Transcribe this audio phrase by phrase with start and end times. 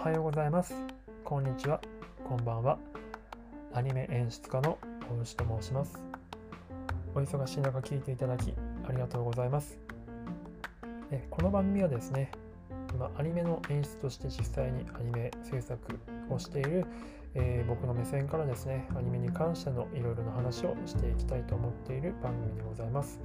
[0.00, 0.74] おはようございます。
[1.24, 1.78] こんにちは。
[2.26, 2.78] こんばんは。
[3.74, 4.78] アニメ演出家の
[5.10, 6.00] 大牛と申します。
[7.14, 8.54] お忙しい中聞いていただき
[8.88, 9.78] ありがとうございます。
[11.10, 12.30] えこの番組はですね
[12.94, 15.78] 今アニメの演出として実際にアニメ制作
[16.30, 16.86] をしている、
[17.34, 23.20] えー、僕の目線からですねアニメに関してのいろいろな話をしていきたいと思っている番組でございます。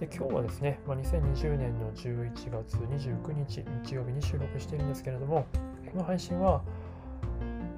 [0.00, 5.46] で今日はですね、まあ、2020年の11月29日日曜日に収録しているんですけれども
[5.92, 6.62] この配信は、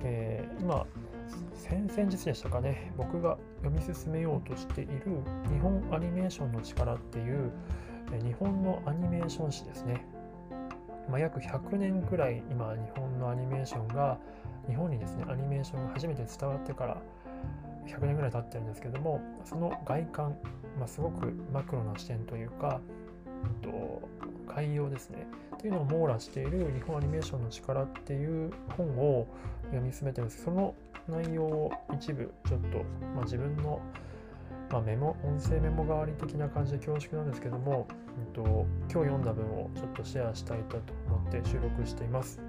[0.02, 0.86] えー、今
[1.54, 4.92] 先々日でしたかね僕が読み進めようとしている
[5.52, 7.52] 日本アニメーションの力っていう
[8.24, 10.06] 日本のアニメーション誌ですね、
[11.10, 14.18] まあ、約100年くらい今日本のアニメーションが
[14.68, 17.02] 日本にですねアニメーションが初めて伝わってから
[17.86, 20.36] 100年ぐらい経ってるんですけどもその外観、
[20.78, 22.80] まあ、すごくマクロな視点というか、
[23.44, 24.08] うんと、
[24.46, 29.26] 概要ですねっていうのを網羅している日本アニメーションの力っていう本を
[29.66, 30.74] 読み進めてるんですその
[31.08, 32.78] 内容を一部ちょっと、
[33.14, 33.80] まあ、自分の、
[34.70, 37.86] まあ、メモ音声メモ代わり的な感じで恐縮なんですけども、
[38.18, 42.40] うんと、今日読んだ文をちょっとシェアしたいと思って収録しています。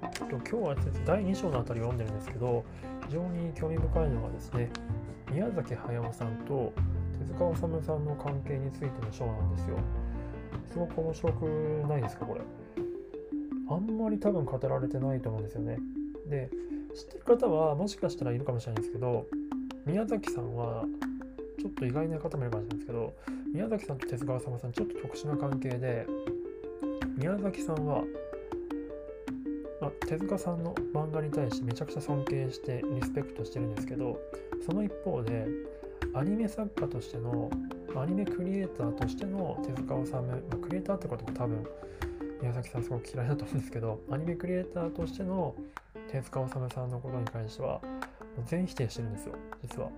[0.00, 2.64] 今日は第2章のあたりを読んでるんですけど
[3.06, 4.70] 非常に興味深いのがですね
[5.30, 6.72] 宮崎駿さんと
[7.18, 9.78] 手塚治虫さんの関係についての章なんですよ。
[10.70, 11.44] すごく面白く
[11.88, 12.40] ないですかこれ。
[13.70, 15.78] あんまり多分語られてないと思うんですよね。
[16.26, 16.50] で
[16.94, 19.26] 知ってる方はもしかしたらいるかもしれないんですけど
[19.84, 20.84] 宮崎さんは
[21.58, 23.14] ちょっと意外な方もいるかもしれないんですけど
[23.52, 26.06] 宮崎さんと手塚治虫さんちょっと特殊な関係で
[27.16, 28.04] 宮崎さんは
[29.88, 34.20] まあ、手塚さんの漫画に対してめちゃくちゃ尊敬してリスペクトしてるんですけど
[34.66, 35.46] その一方で
[36.14, 37.50] アニメ作家としての
[37.96, 40.20] アニメクリエイターとしての手塚治虫、ま
[40.52, 41.66] あ、クリエイターってことも多分
[42.42, 45.54] 宮崎さんすごく嫌いだと思うんですけどアニメクリエイターとしての
[46.12, 47.80] 手塚治虫さんのことに関しては
[48.44, 49.88] 全否定してるんですよ実は。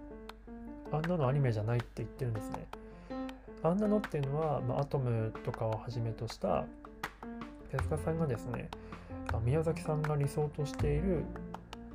[0.92, 2.66] あんなのアニメじゃないって言ってるんですね。
[3.62, 6.64] あんなのっていうのは、まあ、アトムとかをはじめとした
[7.70, 8.68] 手塚さんがですね
[9.44, 11.24] 宮崎さんが理想としている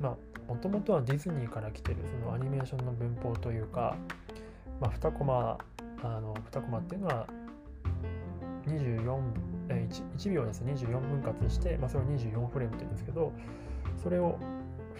[0.00, 3.96] まあもともとはディズニーから来てるそのアニメーションの文法というか、
[4.80, 5.58] まあ、2コマ
[6.02, 7.26] あの2コマっていうのは
[8.66, 9.20] 24
[9.68, 13.32] え 1, 1秒ですね24分割して、まあ、それを24フレームって言うんですけど
[14.02, 14.38] それを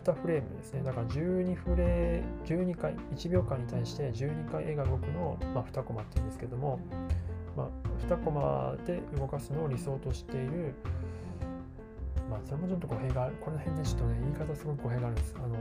[0.06, 0.82] 2フレームですね。
[0.84, 6.78] だから12フレー12回1秒間に対して12回絵が動くのを、まあ、2コマって言うんですけども、
[7.56, 7.68] まあ、
[8.06, 10.74] 2コマで動かすのを理想としている
[12.30, 13.36] まあ、それもちょっと語弊がある。
[13.40, 15.34] この辺でちょっとね、言い方すごく語弊があるんです。
[15.36, 15.56] あの、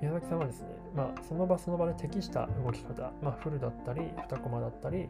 [0.00, 5.08] 宮崎さんはですね、まあ、その場その場で適した動き方、まあ、フルだったり、2コマだったり、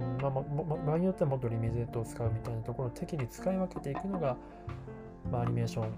[0.00, 4.36] うんまあ、まあ、場合によってはもっとリミゼットを使うみたいなところを適宜使い分けていくのが、
[5.30, 5.90] まあ、アニメーション。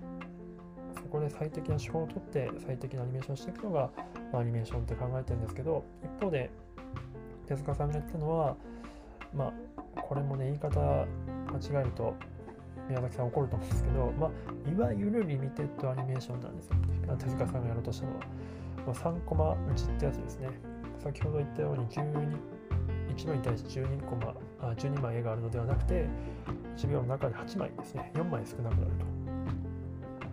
[0.95, 3.91] そこで最適な手法をとって最適なアニメーションをしていくのが、
[4.31, 6.51] まあ、アニメーションって考えてるんですけど、一方で、
[7.53, 8.57] 手塚さんが言ったのは、
[9.35, 9.53] ま
[9.97, 11.05] あ、これもね、言い方間
[11.81, 12.15] 違えると
[12.89, 16.77] 宮崎さん怒ると思うんですけど、まあ、いわゆるリミテッドアニメーションなんですよ。
[17.19, 18.21] 手塚さんがやろうとしたのは。
[18.87, 20.49] まあ、3コマ打ちってやつですね。
[20.99, 22.39] 先ほど言ったように12、
[23.17, 26.07] 1枚に対して12コマ、あ12枚絵があるのではなくて、
[26.77, 28.91] 1秒の中で8枚ですね、4枚少なくなる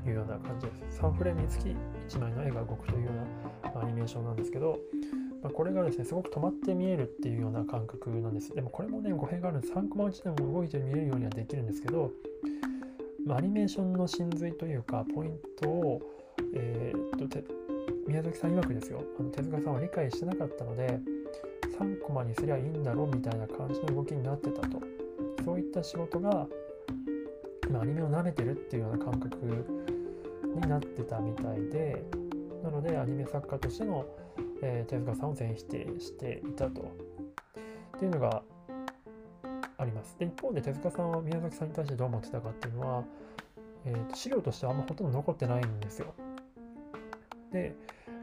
[0.03, 1.01] というような感じです。
[1.01, 1.75] 3フレームにつき
[2.07, 4.79] 1枚の絵が動くというようなアニメーションなんですけど、
[5.41, 8.53] まあ、これがですね、すごく止まって見えるっていうような感覚なんです。
[8.53, 9.73] でもこれもね、語弊があるんです。
[9.73, 12.11] 3コマ打ちでも動いて見えるようにはできるんですけど、
[13.25, 16.01] まあ、アニメーションの真髄というか、ポイントを、
[16.53, 17.39] えー、っと
[18.07, 20.99] 宮崎さん曰くですよ、あの手塚さんは理解してなかったので、
[21.79, 24.81] 3コマにすりゃいいんだろうみたいな感じの動きになってたと。
[25.45, 26.47] そういった仕事が、
[27.71, 29.37] まあ、アニメを舐めてるっていうような感覚
[30.55, 32.03] になってたみたいで、
[32.63, 34.05] なのでアニメ作家としての
[34.61, 36.81] えー、手塚さんを全否定していたと。
[36.81, 38.41] っていうのが
[39.77, 40.15] あります。
[40.17, 43.03] で、一方で手塚さんは宮崎さんに対してどう思ってたかっていうのは、
[43.85, 46.13] えー、と資料としてはあんまほとんど残ってないんですよ。
[47.51, 47.75] で、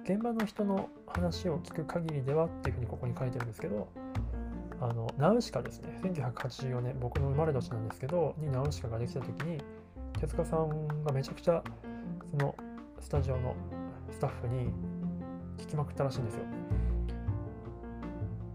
[0.04, 3.88] 現場の人の話を聞く限りではっていうふうにここに書いてるんですけど、
[4.80, 9.58] あのナウシカですね、1984年、僕の生まれ年なんですけど、にナウシカができた時に、
[10.20, 11.62] 手塚さんがめちゃくちゃ
[12.30, 12.54] その
[13.00, 13.54] スタジオの
[14.10, 14.70] スタッフに
[15.58, 16.40] 聞きまくったらしいんですよ。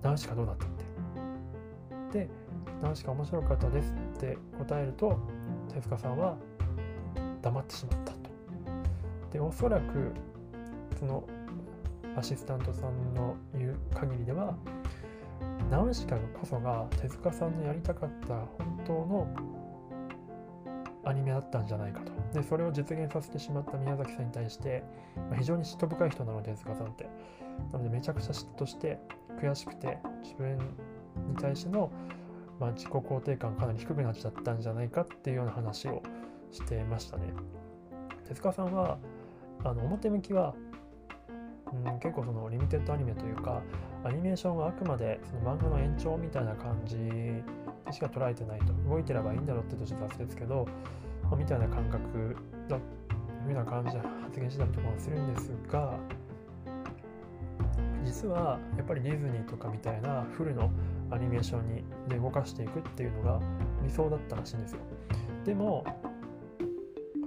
[0.02, 0.70] ナウシカどうだったっ
[2.12, 2.20] て。
[2.20, 2.30] で、
[2.82, 5.20] ナウシカ面白かったですって答えると、
[5.74, 6.36] 手塚さんは
[7.42, 8.20] 黙ってしまったと。
[9.32, 10.12] で、おそらく、
[11.00, 11.24] その
[12.18, 14.56] アシスタントさんの言う限りでは、
[15.70, 19.28] ナウシカこそが手塚さんのやりたかった本当の
[21.04, 22.12] アニメだったんじゃないかと。
[22.34, 24.84] で、それを実現させてしまった宮崎さんに対して、
[25.30, 27.10] まあ、非常に嫉妬深い人なので、手塚さんって。
[27.72, 29.00] なので、めちゃくちゃ嫉妬して、
[29.40, 31.92] 悔しくて、自分に対しての、
[32.60, 36.04] まあ、自己肯定感かなり低くなっちゃったんじゃないかっていうような話を
[36.52, 37.24] してましたね。
[38.28, 38.98] 手塚さんは、
[39.64, 40.54] あの表向きは、
[41.74, 43.62] うん、結構そのリミテッドアニメというか、
[44.04, 47.44] アニメーションはあくまでその漫画の延長みたいな感じで
[47.92, 48.74] しか捉えてないと。
[48.90, 50.68] 動いてればいいんだろうってとちょっと雑ですけど、
[51.24, 52.36] まあ、みたいな感覚
[52.68, 52.78] だ、
[53.46, 55.98] ふうな感じで発言してたりとかもするんですが、
[58.04, 60.72] 実はやっぱりディズニーとかみたいなフルの
[61.12, 63.40] アニメーションにで動かしていくっていうのが
[63.84, 64.80] 理想だったらしいんですよ。
[65.46, 65.86] でも、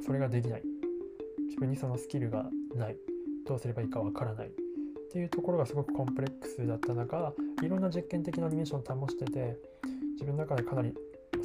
[0.04, 0.62] それができない。
[1.46, 2.96] 自分にそのスキルがない。
[3.46, 4.48] どうすればいいかわからない。
[4.48, 4.50] っ
[5.12, 7.32] ていうところがすごくコンプレックスだった中
[7.62, 9.56] いろんな実験的なアニメーションを保してて
[10.14, 10.92] 自分の中でかなり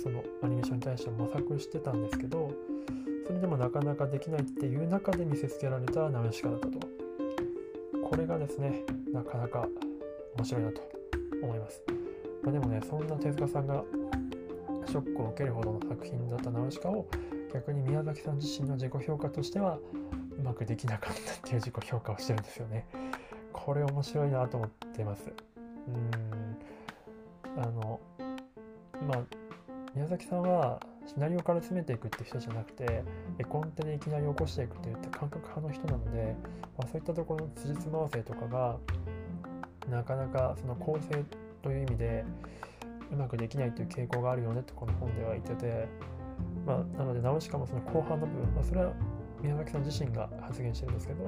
[0.01, 2.51] そのアニメーションに対して模索してたんですけど
[3.28, 6.80] それでもなかなかできないっていう中で見せつけられたナウシカだったと
[8.10, 8.81] これがですね
[9.13, 9.68] なかなか
[10.36, 10.81] 面白いなと
[11.44, 11.84] 思います、
[12.42, 13.84] まあ、でもねそんな手塚さんが
[14.88, 17.06] ショックを受けるほどの作品だったナウシカを
[17.54, 19.78] 逆に宮崎さん自身の自己評価としては
[20.39, 22.88] うまくできなかったっていう自己評価をしてるんですよね。
[23.51, 25.31] これ面白いなと思ってます。
[25.88, 27.62] うん。
[27.62, 28.00] あの、
[29.07, 29.21] まあ、
[29.94, 33.03] 宮崎さんはシナリオから詰めていくって人じゃなくて、
[33.38, 36.36] 絵コンテでいきなり起こしていくって言って感覚派の人なので、
[36.77, 38.77] まあ、そういったところの辻褄合わせとかが、
[39.89, 41.24] なかなかその構成
[41.62, 42.24] という意味で
[43.12, 45.88] うまくできないという傾向があるよねってこの本では言ってて、
[46.65, 48.94] まあ、なので、ナウシカもその後半の部分、まあ、それは
[49.41, 51.24] 宮崎さん自身が発言してるんですけど、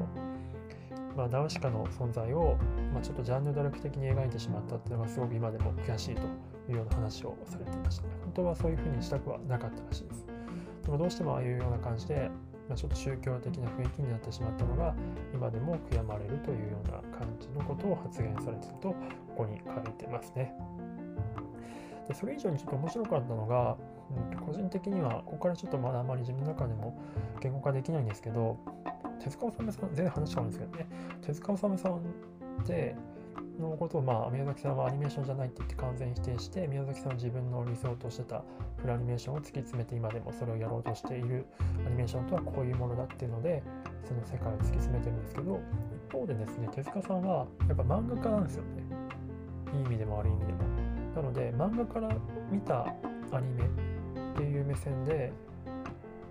[1.15, 2.57] まあ、ナウシカの存在を、
[2.93, 6.21] まあ、ちょっとジャンヌ・ダルク的に描いてしまったっていうのがすごく今でも悔しいと
[6.69, 10.25] いうような話をされていました、本当はそういうふうにしたくはなかったらしいです。
[10.83, 12.31] でもどうしてもああいうような感じで、
[12.67, 14.95] まあ、ちょっと宗教的な雰囲気になってしまったのが
[15.33, 18.95] 今でも悔やまれるというような感じのことを発言されているとこ
[19.37, 20.53] こに書いてますね。
[22.07, 23.77] でそれ以上にちょっと面白かったのが、
[24.45, 26.97] 個人的にはここからちょっとまだあまり自分の中でも
[27.41, 28.57] 言語化できないんですけど
[29.23, 30.87] 手塚治虫さん、全然話変わるんですけどね、
[31.21, 31.99] 手塚治虫さんっ
[32.65, 32.95] て
[33.59, 38.43] のことを、まあ、宮崎さんはアニメーションじゃないって言って完全否定して、宮崎さんは自分の理想としてた
[38.77, 41.45] フルアニメーションを突き詰めて今でもそれをやろうとしている
[41.85, 43.61] アニメーションとはこういうものだっていうので、
[44.03, 45.59] その世界を突き詰めてるんですけど、
[46.09, 48.83] 一方でですね、手塚さんはやっぱ漫画家なんですよね。
[49.73, 50.59] いい意味でも悪い意味でも。
[51.15, 52.09] なので、漫画から
[52.49, 52.87] 見た
[53.31, 53.63] アニメ
[54.71, 55.31] 目線で、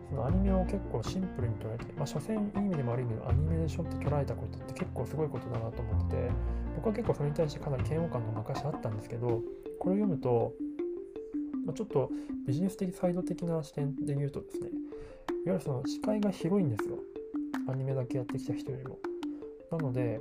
[0.09, 6.31] そのアニメを結構シンプルに捉えて、まあ、所詮いい意味でも悪い意味でアニメでしょって捉えたことって結構すごいことだなと思ってて、
[6.77, 9.43] 僕は結構それに対してかなり嫌悪感が昔あったんですけど、
[9.79, 10.53] これを読むと、
[11.65, 12.11] まあ、ちょっと
[12.47, 14.79] ビジネス的サイド的な視点で言うとですね、いわ
[15.47, 16.99] ゆるその視界が広いんですよ。
[17.69, 18.99] アニメだけやってきた人よりも。
[19.71, 20.21] なので、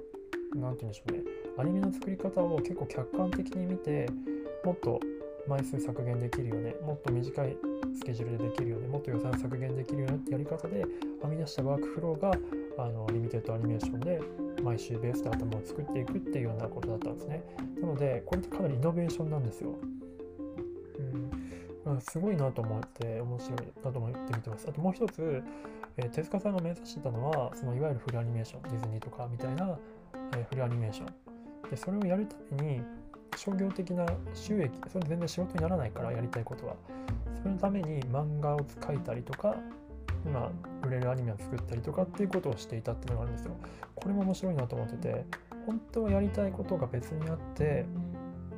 [0.54, 1.24] 何て言うんでしょうね、
[1.58, 4.08] アニメの作り方を結構客観的に見て、
[4.64, 5.00] もっと
[5.50, 7.58] 枚数削減できるよね、もっと短い
[7.94, 10.86] スケジュールでできるよね、もっと予算削減できるよねってやり方で
[11.22, 12.32] 編み出したワークフローが
[12.78, 14.22] あのリミテッドアニメーションで
[14.64, 17.44] 毎週ベースで頭を作っていくっていうようなことだったんですね。
[17.82, 19.76] なので、これってかなりイノベーションなんですよ。
[21.86, 24.68] うん、すごいなと思って面白いなと思って見てます。
[24.70, 25.42] あともう一つ、
[25.98, 29.80] えー、手塚さんが目指してたのは、そのいわゆるフルアニメーション、ディズニーとかみたいな、
[30.36, 31.08] えー、フルアニメーション。
[31.70, 32.82] で、それをやるために、
[33.40, 36.76] 商業的な収益、それ全然仕事にならないからやりたいことは。
[37.42, 39.56] そのために漫画を描いたりとか、
[40.26, 40.52] 今
[40.86, 43.54] 売れるアニメを作ったりとかっていうことをしていたっていうのがあるんですよ。
[43.96, 45.26] これも面白いなと思ってて、
[45.66, 47.86] 本当はやりたいことが別にあって、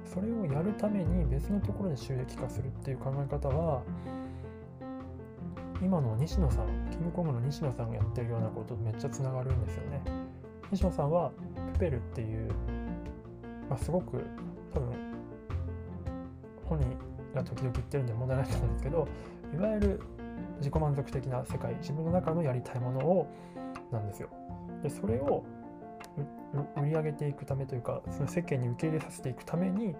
[0.03, 3.83] それをやるために別のところで収益化するっていう考え方は、
[5.79, 10.01] 今の西野さん、キングコングの西野さんがやってるようなこととめっちゃつながるんですよね。
[10.71, 11.31] 西野さんは
[11.73, 12.49] プペルっていう、
[13.69, 14.25] まあ、すごく
[14.73, 14.89] 多分
[16.65, 16.89] 本人
[17.33, 19.07] が時々言ってるんで問題ないと思うんですけど
[19.53, 20.01] いわゆる
[20.59, 23.27] 自己満足的な世界自分の中のやりたいものを
[23.91, 24.29] なんですよ。
[24.83, 25.43] でそれを
[26.77, 29.95] 売り上げていくためというかその世間に受け入れさせていくために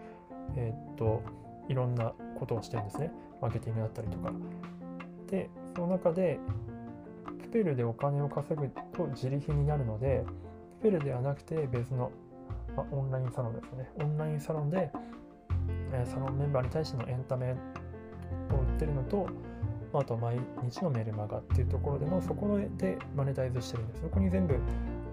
[0.56, 1.22] えー、っと
[1.68, 3.12] いろんなことをしてるんですね。
[3.42, 4.32] マーケティングだったりとか。
[5.30, 6.40] でその中で
[7.42, 10.26] プペルでお金を稼ぐと自利品になるので
[10.82, 12.12] プペルではなくて別の
[12.76, 13.90] まあ、オンラインサロンですね。
[14.00, 14.92] オンラインサロンで、
[15.94, 19.28] え、サロンメンバーに対してのエンタメを売ってるのと、
[19.94, 24.02] まあ、と毎日のメルマガっていうところでの、そこでマネタイズしてるんです。
[24.02, 24.58] そこに全部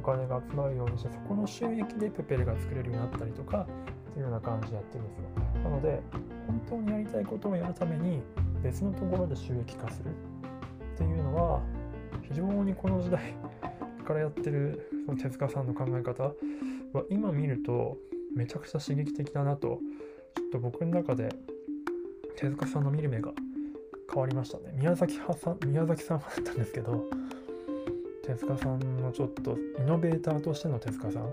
[0.03, 3.67] お金が集まるようにして、そこの収益でペペレが作れるようになったりとか、
[4.11, 5.25] っていうような感じでやってるんですよ。
[5.65, 6.00] なので、
[6.47, 8.23] 本当にやりたいことをやるために
[8.62, 10.11] 別のところで収益化する
[10.95, 11.61] っていうのは、
[12.23, 13.35] 非常にこの時代
[14.09, 16.33] からやってるその手塚さんの考え方は
[17.11, 17.99] 今見ると
[18.35, 19.81] めちゃくちゃ刺激的だなと
[20.35, 21.29] ちょっと僕の中で
[22.37, 23.33] 手塚さんの見る目が
[24.11, 27.05] 変わりましたね宮崎派さん宮崎さん派だったんですけど
[28.27, 31.29] 手塚さんのちょっとイノベーターとしての手塚さんっ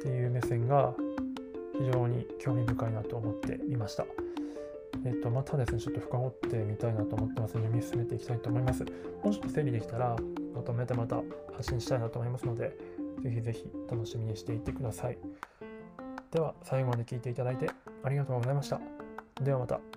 [0.00, 0.94] ていう目線が
[1.76, 4.06] 非常に興味深いなと思ってみました。
[5.04, 8.84] えっと、またですね、ちょっと深掘ってみたいなと思ってますので、読み進めていきたいと思います。
[9.22, 10.16] もうちょっと整理できたら、
[10.54, 11.16] まとめてまた
[11.56, 12.76] 発信したいなと思いますので、
[13.22, 15.18] ぜひぜひ楽しみにしていてください。
[16.30, 17.70] では、最後まで聞いていただいて
[18.02, 18.80] ありがとうございました。
[19.42, 19.93] ではまた。